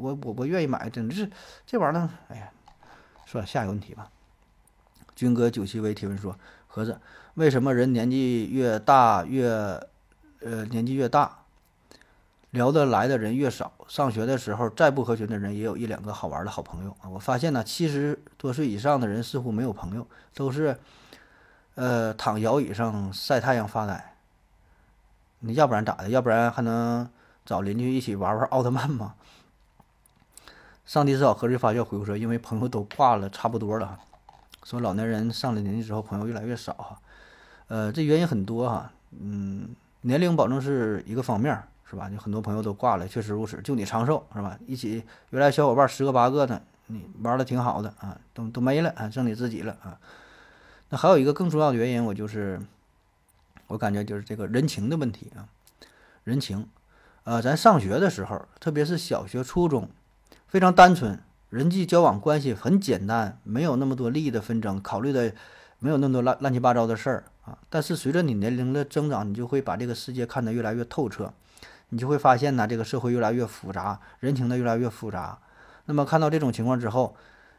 [0.00, 1.30] 我我我愿意买，真的是
[1.66, 2.08] 这玩意儿。
[2.28, 2.50] 哎呀，
[3.26, 4.10] 算了，下一个问题吧。
[5.14, 6.34] 军哥九七 V 提问说：
[6.66, 6.98] 盒子，
[7.34, 9.46] 为什么人年纪越大越
[10.40, 11.39] 呃年纪越大？
[12.50, 17.08] 聊得来的人越少，上学的时候再不合群的人也有一两个好玩的好朋友啊！
[17.08, 20.76] 我发现呢，七十多岁以上的人似乎没有朋友，都是，
[21.76, 24.16] 呃，躺摇椅上晒太阳发呆。
[25.38, 26.08] 你要不然咋的？
[26.08, 27.08] 要不然还能
[27.46, 29.14] 找邻居一起玩玩奥特曼吗？
[30.84, 34.00] 上帝是好，何日发酵回复说，因为朋友都挂了，差不多了。
[34.64, 37.00] 说老年人上了年纪之后，朋友越来越少哈。
[37.68, 38.90] 呃，这原因很多哈。
[39.12, 39.68] 嗯，
[40.00, 41.56] 年龄保证是一个方面。
[41.90, 42.08] 是吧？
[42.08, 43.60] 就很多朋友都挂了，确实如此。
[43.62, 44.56] 就你长寿是吧？
[44.64, 49.98] 一起原来小伙伴十个八个呢，你玩的挺好的啊，都都没了啊，剩你自己了啊。
[50.90, 52.60] 那还有一个更重要的原因，我就是
[53.66, 55.48] 我感觉就是这个人情的问题啊。
[56.22, 56.68] 人情，
[57.24, 59.88] 呃，咱上学的时候，特别是小学、初中，
[60.46, 65.32] 非常单纯，人际交往关系很简单，没有那么多利益的纷争，考虑的
[65.80, 67.58] 没有那么多乱乱七八糟的事儿啊。
[67.68, 71.32] 但是随着你年龄的增长，你就会把这个世界看得越来越透彻。
[71.90, 75.38] 你就会发现呢，这个社会越来越复杂，人情的越来越复杂。
[75.84, 77.16] 那么看到这种情况之后，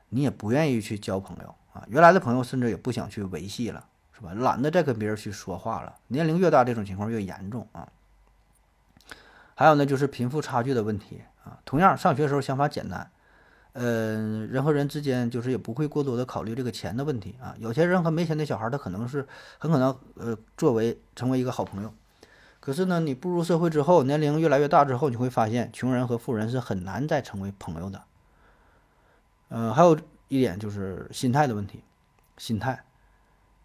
[0.09, 4.33] 你也不愿意去交朋友啊，原来的朋友甚至也不想去维系了，是吧？
[4.33, 5.95] 懒得再跟别人去说话了。
[6.07, 7.87] 年龄越大，这种情况越严重啊。
[9.53, 11.59] 还有呢，就是贫富差距的问题啊。
[11.65, 13.11] 同样，上学时候想法简单，
[13.73, 17.53] 呃，人和人之间就是也不会过多的考虑这个钱的问题啊。
[17.59, 21.93] 有钱人和没钱的小孩，他可能是很可能呃，作为成为一个好朋友。
[22.61, 28.03] 可是呢，你步入社会之后，年龄越来越大之后，你会发现，穷人和富人是很难再成为朋友的。
[29.49, 29.97] 呃，还有
[30.27, 31.83] 一点就是心态的问题，
[32.37, 32.83] 心态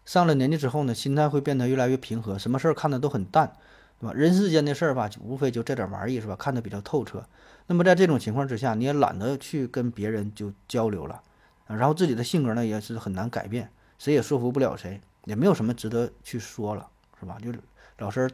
[0.03, 3.53] 上了年纪之后呢，心态会变得越来越平和，什么事儿看的都很淡，
[3.99, 4.13] 对吧？
[4.13, 6.35] 人世间的事儿吧，无非就这点玩意儿，是吧？
[6.35, 7.23] 看得比较透彻。
[7.67, 11.21] 那么在这种情况之下，你也懒得去跟别人就交流了，
[11.67, 17.37] 然后自己的性格呢也是很难改变，谁也说服不了谁，也没有什么值得去说了，是吧？
[17.39, 17.59] 就是
[17.99, 18.27] 老是。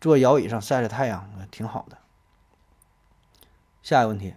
[0.00, 1.98] 坐摇椅上晒晒太阳，挺好的。
[3.82, 4.34] 下一个问题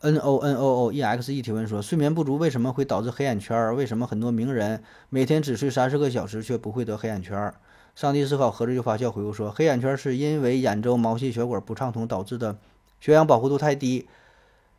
[0.00, 3.74] ，N O N O O E X E 提问说：睡眠不足为什么会导致黑眼圈？
[3.76, 7.52] 为什么很多名人每天只睡三四个小时却不会得黑眼圈？
[7.94, 12.58] 上帝思考合着就发笑回复说：黑眼圈是因为眼周毛细血管不畅通导致的，
[13.00, 14.06] 血氧饱和度太低，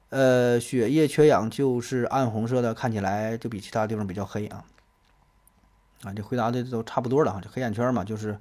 [0.09, 4.63] 呃，血液缺氧就是暗红色的，看起来就比其他地方比较黑啊。
[6.03, 7.41] 啊，这回答的都差不多了哈。
[7.41, 8.37] 这黑眼圈嘛，就是，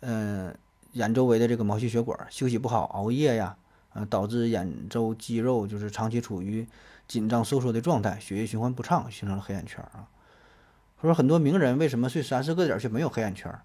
[0.00, 0.54] 嗯，
[0.94, 3.56] 眼周围的这个毛细血管休息不好，熬夜呀。
[3.94, 6.66] 啊，导致眼周肌肉就是长期处于
[7.06, 10.08] 紧张收缩的状态，血液循环不畅，形成了黑眼圈啊。
[11.00, 13.56] 说很多名人为什么睡三四个点却没有黑眼圈？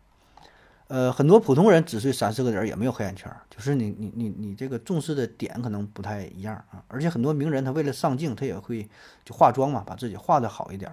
[0.88, 6.84] 呃，很多普通人只睡三四个点也没有黑眼圈，就是你你你你这个重视的点可能不太一样啊。
[6.90, 8.88] 而且很多名人他为了上镜，他也会
[9.26, 10.92] 就化妆嘛，把自己化的好一点。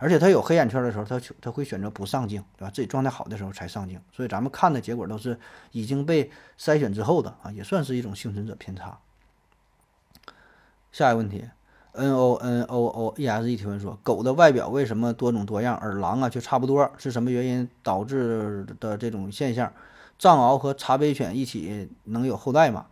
[0.00, 2.70] 而且他有黑眼圈的时候，他他会选择不上镜，对吧？
[2.74, 5.38] 自己状态好的时候才上镜，所以咱们看的结果都是
[5.72, 8.98] 已经被筛选之后的啊，也算是一种幸存者偏差。
[10.90, 11.44] 下一个问题
[11.92, 16.90] ，N O N O O E S E 提问说，狗的外表为什么多种多样，而狼啊却差不多？
[16.96, 19.72] 是什么原因导致的这种现象？
[20.18, 22.86] 藏獒和茶杯犬一起能有后代吗？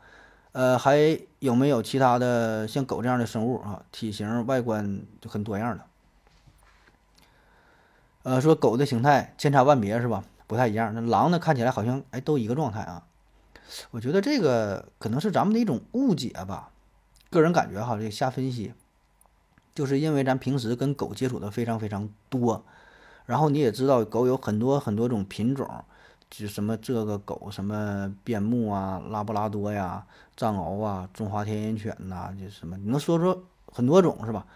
[0.53, 3.83] 呃，还有没有其他的像狗这样的生物啊？
[3.93, 5.85] 体型外观就很多样的。
[8.23, 10.25] 呃，说狗的形态千差万别是吧？
[10.47, 10.93] 不太一样。
[10.95, 13.05] 那狼呢，看起来好像哎都一个状态啊。
[13.91, 16.71] 我觉得这个可能是咱们的一种误解吧。
[17.31, 18.73] 个人感觉哈，这瞎分析，
[19.75, 22.65] 就是因为咱平时跟狗接触的非常非常多，
[23.27, 25.69] 然后你也知道狗有很多很多种品种，
[26.31, 34.47] 就什么这个狗什么边牧啊、拉布拉多呀、藏獒啊、中华田园犬呐，就什么你能说说很多种是吧？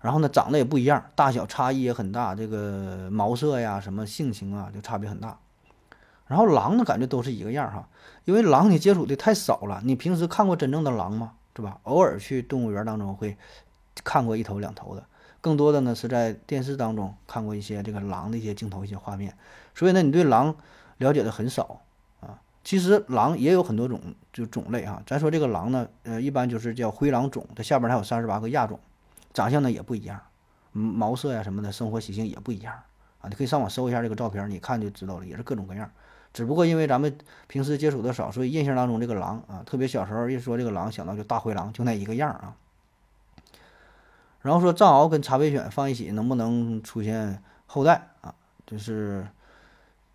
[0.00, 5.38] 然后呢，长得也不一样，大小差异也很大，这个毛色呀，什么性情啊，就差别很大。
[6.26, 7.88] 然后狼呢，感觉都是一个样哈，
[8.24, 11.32] 因为狼你接触的太少了，你平时看过真正的狼吗？
[11.54, 11.78] 是吧？
[11.82, 13.36] 偶尔去动物园当中会
[14.02, 15.04] 看过一头两头的，
[15.42, 19.36] 更多的呢是在电视当中看过一些这个狼的一些镜头、一些画面。
[19.74, 20.54] 所以呢，你对狼
[20.96, 21.80] 了解的很少
[22.20, 22.40] 啊。
[22.64, 24.00] 其实狼也有很多种
[24.32, 25.02] 就种类啊。
[25.04, 28.80] 咱说这个狼呢，呃，一般就是叫灰狼种，它下边还有三十八个亚种。
[29.32, 30.20] 长相呢也不一样，
[30.72, 32.74] 毛色呀什么的，生活习性也不一样
[33.20, 33.28] 啊。
[33.28, 35.90] 你可以上网搜一下这个照片，你看就知道了，也是各种各样。
[36.32, 37.16] 只不过因为咱们
[37.46, 42.54] 平时接触的少，所以印象当中这个狼啊，特别小时候一说这个狼，想到就大灰狼，就那一个样啊。
[44.40, 48.34] 然后说藏獒跟茶杯犬放一起能不能出现后代啊？
[48.66, 49.26] 就是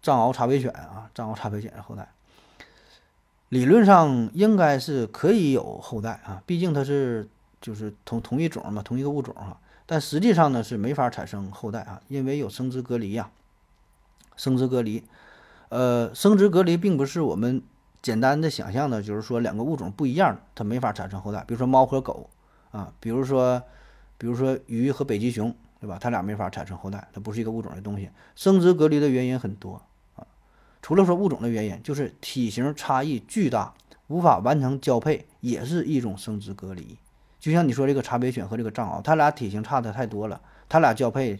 [0.01, 2.09] 藏獒茶杯犬啊，藏獒茶杯犬的后代，
[3.49, 7.29] 理论上应该是可以有后代啊，毕竟它是。
[7.65, 13.31] 就是同同一种嘛，同一个物种哈，但实际上呢是没法产生后代啊，因为有生殖隔离呀。
[14.37, 15.03] 生殖隔离，
[15.69, 17.63] 呃，生殖隔离并不是我们
[18.03, 21.43] 简单的想象的，就是说两个物种不一样，它没法产生后代。
[21.47, 22.29] 比如说猫和狗
[22.69, 23.63] 啊，比如说，
[24.19, 25.97] 比如说鱼和北极熊，对吧？
[25.99, 28.11] 它俩没法产生后代，它不是一个物种的东西。
[28.35, 29.81] 生殖隔离的原因很多
[30.15, 30.27] 啊，
[30.83, 33.73] 除了说物种的原因，就是体型差异巨大，
[34.05, 36.99] 无法完成交配，也是一种生殖隔离。
[37.45, 41.39] 就像你说这个茶杯犬和这个藏獒，它俩体型差的太多了，它俩交配，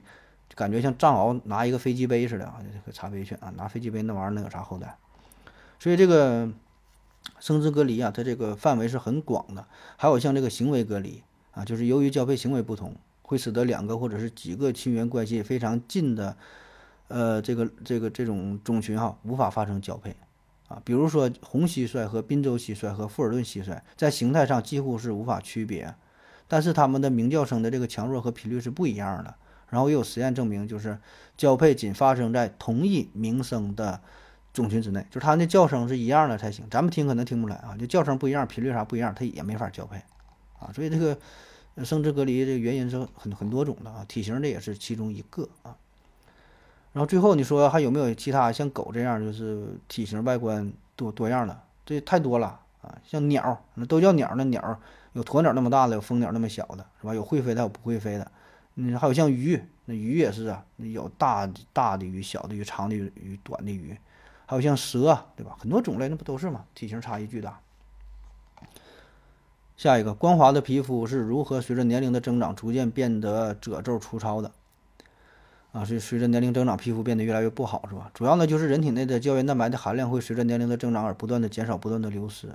[0.53, 4.95] 感觉像藏獒拿一个飞机杯似的啊，这个茶杯犬啊拿飞机杯那玩意儿能有啥后代？
[5.79, 6.47] 所以这个
[7.39, 9.65] 生殖隔离啊，它这个范围是很广的。
[9.97, 16.37] 还有像这个行为隔离啊，就是由于交配行为不同，会使得两个或者是几个亲缘关系非常近的，
[17.07, 20.15] 呃，这个这个这种种群哈，无法发生交配。
[20.67, 25.93] 啊，比如说红蟋蟀和滨州蟋蟀和富尔顿蟋蟀在形态上几乎是无法区别，
[26.47, 29.35] 但是它们的鸣叫声的这个强弱和频率是不一样的。
[29.69, 30.97] 然后也有实验证明，就是
[31.35, 33.99] 交配仅发生在同一鸣声的
[34.53, 36.65] 种群之内，就是它那叫声是一样的才行。
[36.69, 39.97] 咱们听可能听不出来啊，就叫声不一样，频率啥不一样，它也没法交配
[40.59, 40.71] 啊。
[40.73, 41.17] 所以这个
[41.83, 45.75] 生殖隔离这个原因是很很多种的啊，体型这也是其中一个啊。
[46.95, 51.59] 然后最后你说还有没有其他像狗这样就是体型外观多多样的？
[51.85, 52.95] 这太多了啊！
[53.03, 54.79] 像鸟，那都叫鸟那鸟
[55.11, 57.13] 有鸵鸟那么大的，有蜂鸟那么小的，是吧？
[57.13, 58.31] 有会飞的，有不会飞的。
[58.75, 63.97] 嗯，还有像鱼，那鱼也是啊，有大大的鱼、小的鱼、长的鱼、短的鱼。
[64.45, 65.57] 还有像蛇，对吧？
[65.59, 66.63] 很多种类，那不都是吗？
[66.73, 67.59] 体型差异巨大。
[69.75, 74.49] 下一个，光滑的皮肤是如何随着年龄的增长逐渐变得褶皱粗糙的？
[75.75, 78.09] 啊，是随着年龄增长，皮肤变得越来越不好，是吧？
[78.13, 82.47] 主要呢就是人体内的胶原蛋白的含量会随着年龄的增长而不断的减少，不断的流失。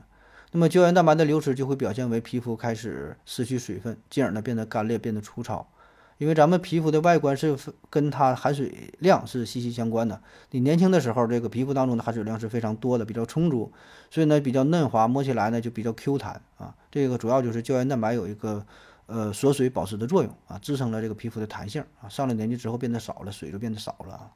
[0.52, 5.68] 那么胶原蛋白的流失就会表现为皮肤开始失去水分，进而呢变得干裂，变得粗糙。
[6.16, 7.54] 因为咱们皮肤的外观是
[7.90, 10.22] 跟它含水量是息息相关的。
[10.52, 13.70] 你年轻的时候，这个皮肤当中的含水量是非常多的，比较充足，
[14.10, 16.74] 所以呢比较嫩滑，摸起来呢就比较 Q 弹啊。
[16.90, 18.64] 这个主要就是胶原蛋白有一个
[19.10, 22.08] 呃锁水保湿的作用啊，支撑了这个皮肤的弹性啊。
[22.08, 24.30] 上了年纪之后变得少了，水就变得少了啊。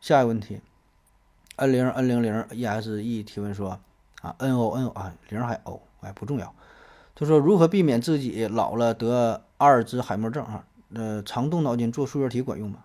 [0.00, 0.60] 下一个问题
[1.56, 3.80] ，n 零 n 零零 ese 提问说
[4.20, 6.54] 啊，n o n 啊零还 o 哎不重要。
[7.14, 10.64] 他说如何避免自己老了得阿尔兹海默症啊？
[10.94, 12.84] 呃，常动脑筋做数学题管用吗？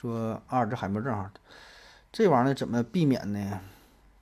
[0.00, 1.32] 说阿尔兹海默症啊，
[2.12, 3.60] 这玩意儿怎么避免呢？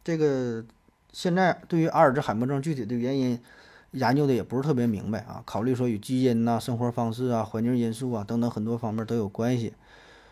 [0.04, 0.64] 这个
[1.12, 3.40] 现在对于阿尔兹海默症具体的原因
[3.92, 5.42] 研究的也不是特别明白啊。
[5.46, 9.74] 考虑说与基因呐、生活方式啊、环境因素啊等等很多方面都有关系。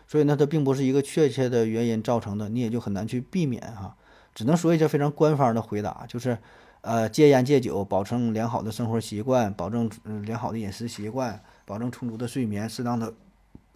[0.07, 3.95] 所以呢，它并不是一个确切的原因造成的，你也就很难去避免哈。
[4.33, 6.37] 只能说一些非常官方的回答，就是
[6.81, 13.13] 呃戒烟戒酒，保证良好的生活习惯，保证嗯良好的饮食习惯，保证充足的睡眠，适当的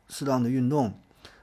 [0.07, 0.93] 适当的运动，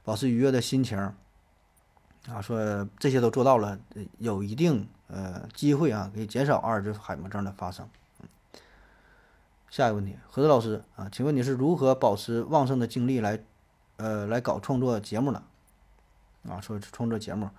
[0.04, 2.40] 保持愉悦的心情啊。
[2.40, 3.78] 说这些都做到了，
[4.18, 7.86] 有一定呃机会啊，可以减少阿尔兹海默症的发生。
[9.70, 13.38] 下一个问题，何子老师啊，请问你是如何保持旺盛的精力来？
[13.96, 15.42] 呃，来搞创作节目了，
[16.48, 17.50] 啊，说创作节目，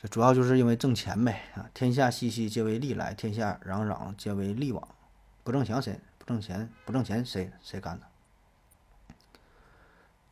[0.00, 1.68] 这主要就是因为挣钱呗啊！
[1.74, 4.86] 天下熙熙，皆为利来；天下攘攘，皆为利往。
[5.42, 6.70] 不挣钱谁不挣钱？
[6.84, 8.06] 不挣钱谁谁干的？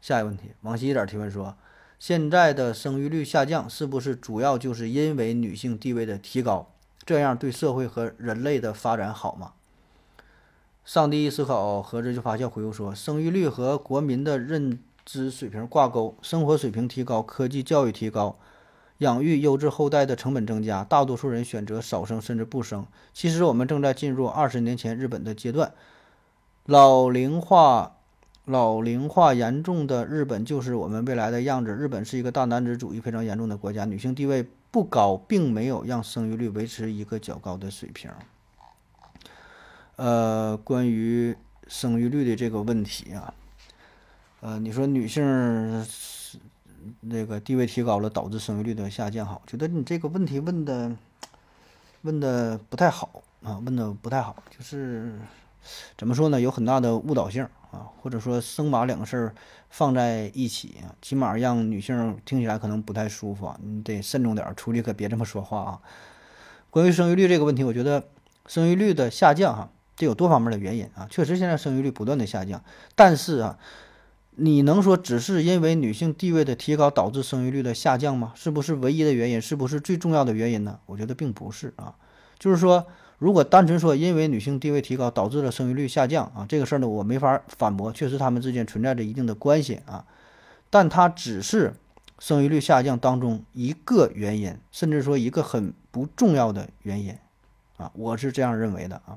[0.00, 1.56] 下一个问题，往西一点提问说，
[1.98, 6.70] 现在的生育率下降，是不是主要就是因为女性地位的提高？
[7.04, 9.54] 这样对社会和人类的发展好吗？
[10.84, 14.78] 上帝一思考何子就发笑回复说，生育率和国民的认。
[15.06, 18.38] 知水平挂钩，生活水平提高，科技教育提高，
[19.00, 22.86] 养育优质后代的成本增加，大多数人选择少生甚至不生。
[23.12, 25.74] 其实我们正在进入二十年前日本的阶段，
[26.64, 27.96] 老龄化
[28.46, 31.70] 老龄化严重的日本就是我们未来的样子。
[31.70, 38.10] 日本是一个大男子主义非常严重的国家，女性地位不高，并没有让生育率维持一个较高的水平。
[39.96, 41.36] 呃，关于
[41.68, 43.34] 生育率的这个问题啊。
[44.40, 45.86] 呃，你说女性
[47.00, 50.94] 那个地位提高了，导致生育率的下降，哈，觉得你这个问题问的
[52.02, 55.18] 问的不太好啊，问的不太好，就是
[55.96, 59.34] 怎么说呢，有很大的误导性啊，或者说生把两个事儿
[59.70, 65.80] 放在一起，起码让女性听起来可能不太舒服啊，你得慎重点儿，出去可别这么说话啊。
[66.68, 68.08] 关于生育率这个问题，我觉得
[68.46, 72.62] 生育率的下降哈，这有多方面的原因啊，确实现在生育率不断的下降，
[72.94, 73.58] 但是啊。
[74.36, 78.32] 你能说只是因为女性地位的提高导致生育率的下降吗？
[78.34, 79.40] 是不是唯一的原因？
[79.40, 80.76] 是不是最重要的原因呢？
[80.86, 81.94] 我觉得并不是啊。
[82.36, 82.84] 就是说，
[83.18, 90.04] 如果单纯说因为女性地位提高导致了生育率下降啊，这个事儿呢，我没法反驳，确实他们之间存在着一定的关系啊。
[90.68, 91.72] 但它只是
[92.18, 97.16] 生育率下降当中一个原因，甚至说一个很不重要的原因
[97.76, 99.16] 啊，我是这样认为的啊。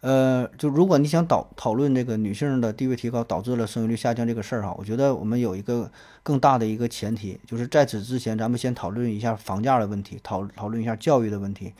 [0.00, 5.90] 呃，就如果你想讨讨论这个女性的地位提高导致了生育率下降这个事儿哈，我觉得我们有一个
[6.22, 11.74] 更大的一个前提，就是在此之前，咱们先讨论一下房价的问题，讨讨论一下教育的问题，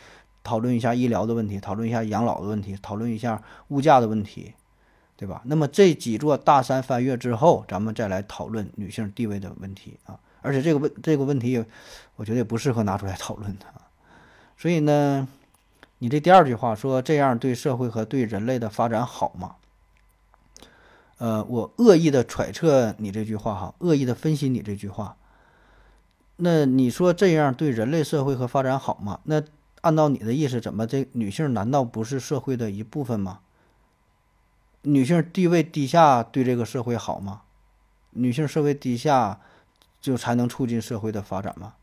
[0.44, 4.52] 讨论一下医疗的问题，讨论一下养老的问题，讨论一下物价的问题，
[5.16, 5.40] 对吧？
[5.46, 10.20] 那么这几座大山翻越之后，咱们再来讨论女性地位的问题啊。
[10.42, 11.64] 而且这个问这个问题，
[12.16, 13.64] 我觉得也不适合拿出来讨论的。
[14.59, 15.26] 所以呢。
[16.00, 19.56] 你这第二句话说这样对社会和对人类的发展好吗？
[21.18, 25.16] 呃，我恶意的揣测你这句话哈，恶意的分析你这句话。
[26.36, 29.20] 那你说这样对人类社会和发展好吗？
[29.24, 29.42] 那
[29.82, 33.40] 按照你的意思，怎么这女性难道不是社会的一部分吗？
[34.80, 37.42] 女性地位低下对这个社会好吗？
[38.12, 39.38] 女性社会低下
[40.00, 41.74] 就才能促进社会的发展吗？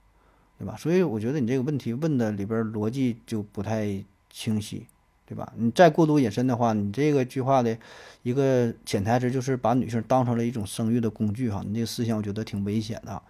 [0.60, 0.76] 对吧？
[0.76, 4.88] 所以我觉得你这个问题问的里边逻辑就不太清晰，
[5.26, 5.54] 对吧？
[5.56, 7.78] 你再过度引申的话，你这个句话的
[8.24, 13.22] 一个潜台词就是把女性当成了一种生育的工具，哈，你这个思想我觉得挺危险的。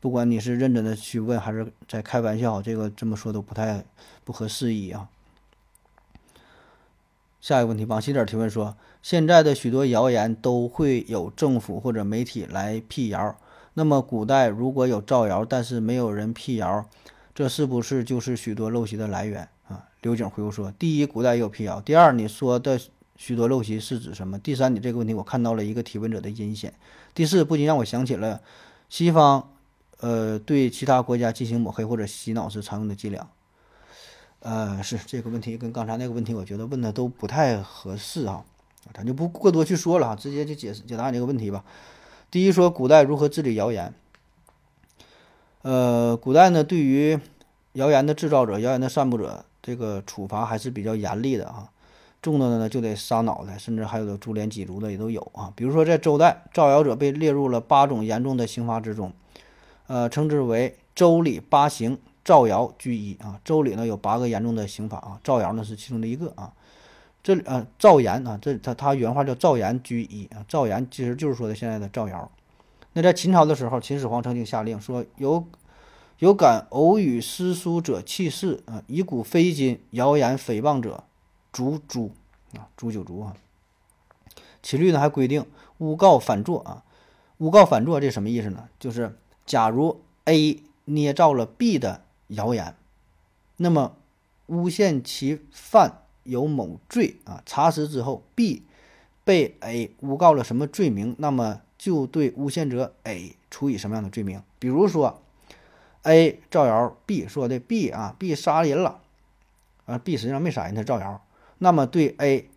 [0.00, 3.82] 不管你是认真的去问，还是在开玩笑，这个这么说都不太
[4.22, 5.08] 不合时宜啊。
[7.40, 13.36] 下一个问题，往西点提问说，现在的许多谣言都会有政府或者媒体来辟谣。
[13.74, 16.86] 那么，古代如果有造谣，但是没有人辟谣，
[17.34, 19.84] 这是不是就是许多陋习的来源啊？
[20.00, 22.80] 刘景回复说：第一，古代也有辟谣；第二，你说的
[23.16, 24.38] 许多陋习是指什么？
[24.38, 26.72] 第三，你这个问题我看到了一个提问者的阴险。
[27.14, 28.40] 第四，不仅让我想起了
[28.88, 29.50] 西方，
[29.98, 33.26] 呃，对其他国家进行抹黑或者洗脑时常用的伎俩。
[34.38, 38.44] 呃，是这个问题跟刚才那个问题，我觉得问的都不太合适啊，
[38.92, 41.64] 咱就不过多去说了哈，直接就解释解答你这个问题吧。
[42.34, 43.94] 第一说古代如何治理谣言。
[45.62, 47.16] 呃，古代呢，对于
[47.74, 51.70] 谣言的制造者、谣言的散布者，这个处罚还是比较严厉的啊。
[52.20, 55.52] 重的呢就得杀脑袋，甚至还有的株连几族的也都有啊。
[55.54, 59.12] 比如说在周代，造谣者被列入了八种严重的刑罚之中，
[59.86, 63.38] 呃，称之为周礼八刑，造谣居一啊。
[63.44, 66.52] 周礼呢有八个严重的刑罚啊，造谣呢是其中的一个啊。
[67.24, 72.30] 这里呃造言啊，这他他原话叫造言居一啊，造言其实就是说的现在的造谣。
[72.92, 75.44] 那在秦朝的时候，秦始皇曾经下令说，有
[76.18, 81.02] 有敢偶语诗书者弃市啊，以古非今，谣言诽谤者。
[81.50, 82.10] 诛诛
[82.58, 83.36] 啊，诛九族啊。
[84.60, 85.46] 秦律呢还规定
[85.78, 86.82] 诬告反作啊，
[87.38, 88.68] 诬告反作这什么意思呢？
[88.80, 89.16] 就是
[89.46, 92.74] 假如 A 捏造了 B 的谣言，
[93.56, 93.96] 那么
[94.46, 98.62] 诬陷其犯有某罪啊，查实之后 B
[99.24, 104.42] 被 A 诬告了什么罪名，那么就对诬陷者 A 处以什么样的罪名？
[104.58, 105.22] 比如说
[106.02, 109.00] A 造谣 B 说的 B 啊，B 杀人了
[109.86, 111.22] 啊，B 实际上没杀人，他造谣。
[111.58, 112.50] 那么对 A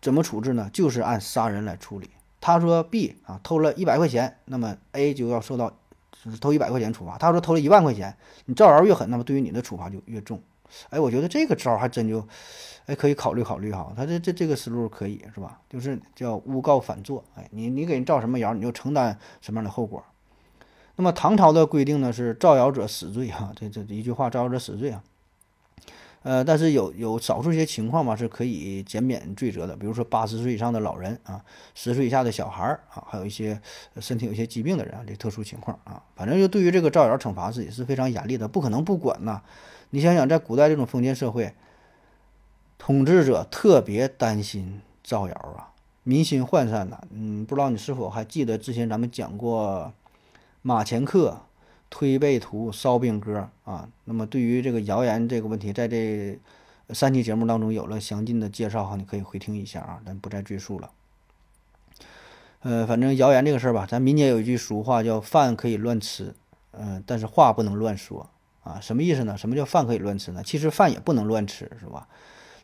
[0.00, 0.70] 怎么处置呢？
[0.72, 2.10] 就是按杀人来处理。
[2.40, 5.70] 他说 B 啊偷了一百块钱，那么 A 就要受到
[6.22, 7.18] 就是偷一百块钱处罚。
[7.18, 10.40] 他说偷了一万块钱，你造谣越狠，那么对于你的处罚就越重。
[10.90, 12.26] 哎，我觉得这个招还真就
[12.86, 13.92] 哎可以考虑考虑哈。
[13.96, 15.60] 他这这这个思路可以是吧？
[15.68, 17.24] 就是叫诬告反作。
[17.34, 20.02] 哎，你你给人造什么谣，你就承担什么样的后果。
[20.96, 23.52] 那么唐朝的规定呢是造谣者死罪哈。
[23.54, 25.02] 这这一句话，造谣者死罪啊。
[26.22, 31.40] 呃，但是有有少数一些情况嘛，是可以减免罪责的，比如说八十岁以上的老人啊，
[31.72, 33.60] 十岁以下的小孩儿啊，还有一些
[34.00, 39.40] 身体有些疾病的人啊，这特殊情况啊，反正就对于这个造谣惩罚是也是非常严厉的，不可能不管呐。
[39.90, 41.54] 你想想，在古代这种封建社会，
[42.78, 45.72] 统治者特别担心造谣啊，
[46.02, 47.00] 民心涣散呐。
[47.10, 49.92] 嗯，不知道你是否还记得之前咱们讲过
[50.62, 51.40] 马前课。
[51.88, 56.36] 推背图、烧饼歌啊，那么对于这个谣言这个问题，在这
[56.88, 60.90] 三期节目当中有了详尽的介绍哈，你可以回听一下啊，咱不再赘述了。
[62.62, 66.34] 呃，反正谣言这个事儿吧，咱民间有一句俗话叫“饭可以乱吃”，
[66.76, 68.28] 嗯，但是话不能乱说
[68.66, 68.80] 啊。
[68.80, 69.38] 什么意思呢？
[69.38, 70.42] 什么叫饭可以乱吃呢？
[70.44, 72.08] 其实饭也不能乱吃，是吧？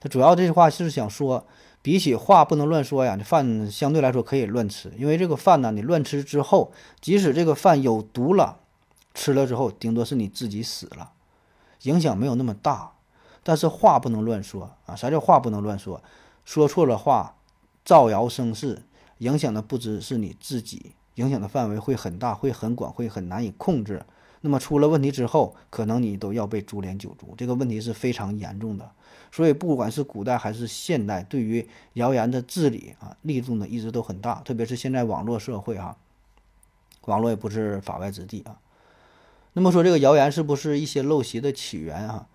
[0.01, 1.47] 他主要这句话是想说，
[1.81, 8.59] 比起话不能乱说呀，这饭相对来说可以乱吃，因为这个饭呢，你乱吃之后，即使这个饭有毒了。
[9.15, 11.13] 吃了之后，顶多是你自己死了，
[11.83, 12.93] 影响没有那么大。
[13.45, 14.97] 但是话不能乱说啊！
[14.97, 16.03] 啥叫话不能乱说？
[16.45, 17.35] 说错了话，
[17.85, 18.83] 造谣生事，
[19.19, 24.05] 影响的不只是你自己，影响的范围会很大，会很广，会很难以控制。
[24.43, 28.91] 那么出了问题之后，可能你都要被株连九族，这个问题是非常严重的。
[29.31, 34.43] 所以，不管是古代还是现代，对于谣言的治理啊，力度呢一直都很大。
[34.45, 35.97] 特别是现在网络社会啊，
[37.07, 38.59] 网络也不是法外之地啊。
[39.55, 42.27] 那么说这个谣言是不是一些陋习的起源啊？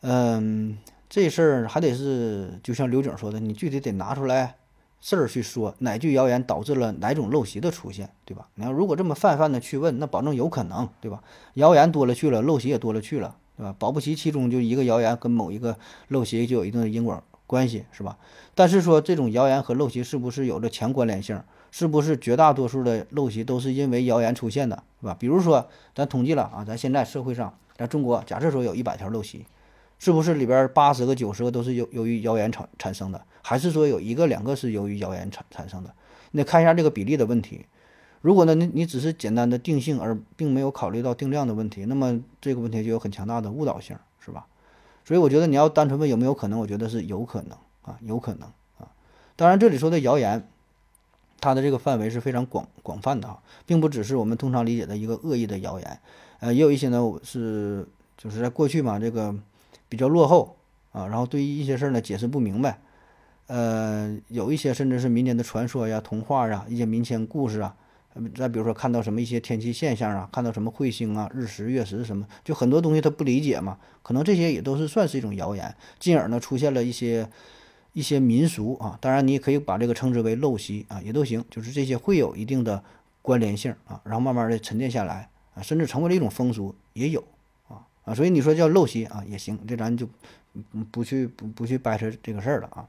[0.00, 0.78] 嗯，
[1.08, 4.56] 这事儿还得是就像刘景说的，你具体得拿出来
[5.02, 8.48] 事儿去说，哪句谣言导致了哪种陋习的出现，对吧？
[8.54, 11.22] 你要如果这么泛泛的去问，那保证有可能，对吧？
[11.54, 13.74] 谣言多了去了，陋习也多了去了，对吧？
[13.78, 15.76] 保不齐其中就一个谣言跟某一个
[16.08, 18.16] 陋习就有一定的因果关系，是吧？
[18.54, 21.42] 但是说这种谣言和陋习是不是有着强关联性？
[21.72, 25.16] 是不是绝大多数的陋习都是因为谣言出现的，是吧？
[25.18, 29.46] 比如说，咱统计了啊，咱现在社会上，咱中国假设说有一百条陋习，
[30.02, 35.94] 是不是里边八十个、九十个都是由由于谣言产产生的，还是说有一个、两个是由于谣言产产生的？
[36.32, 37.66] 你得看一下这个比例的问题。
[38.20, 44.44] 如果呢，你你只是简单的定性，而并没有考虑到定量的问题，那么这个问题就有很强大的误导性，是吧？
[45.04, 48.48] 所以我觉得你要单纯问有没有可能，我觉得是有可能啊，有可能
[48.78, 48.90] 啊。
[49.36, 50.48] 当然，这里说的谣言。
[51.40, 56.00] 它的这个范围是非常广广泛的哈，并不只是我们通常理解的一个恶意的谣言，
[56.38, 57.84] 呃，也有一些呢是
[58.16, 59.34] 就是在过去嘛，这个
[59.92, 60.56] 比较落后
[60.92, 62.78] 啊，然后对于一些事儿呢解释不明白，
[63.48, 67.76] 呃，有一些甚至是民间的传说呀、童话呀、一些民间故事啊，
[68.34, 77.28] 再比如说看到什么一些天气现象啊，看到什么彗星啊、日食月食什么，就很多东西他不理解嘛，可能这些也都是算是一种谣言，进而呢出现了一些。
[77.94, 81.44] 一些民俗啊，当然你也可以把这个称之为陋习啊，也都行。
[81.50, 82.82] 就是这些会有一定的
[83.20, 87.22] 关联性啊，然后慢慢的沉淀下来啊，甚至成为了一种风俗也有
[88.02, 90.08] 啊，所以你说叫陋习啊也行，这咱就
[90.90, 92.88] 不去不不去掰扯这个事儿了啊。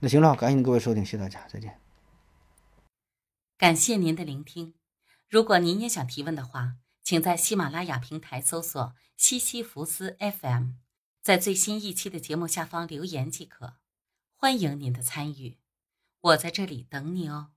[0.00, 1.78] 那行了，感谢各位收听，谢谢大家，再见。
[3.56, 4.74] 感谢您的聆听。
[5.28, 10.70] 如果您也想提问的话，请在喜马拉雅平台搜索西西弗斯 FM，
[11.22, 13.74] 在最新一期的节目下方留言即可。
[14.34, 15.58] 欢迎您的参与，
[16.20, 17.50] 我在这里等你哦。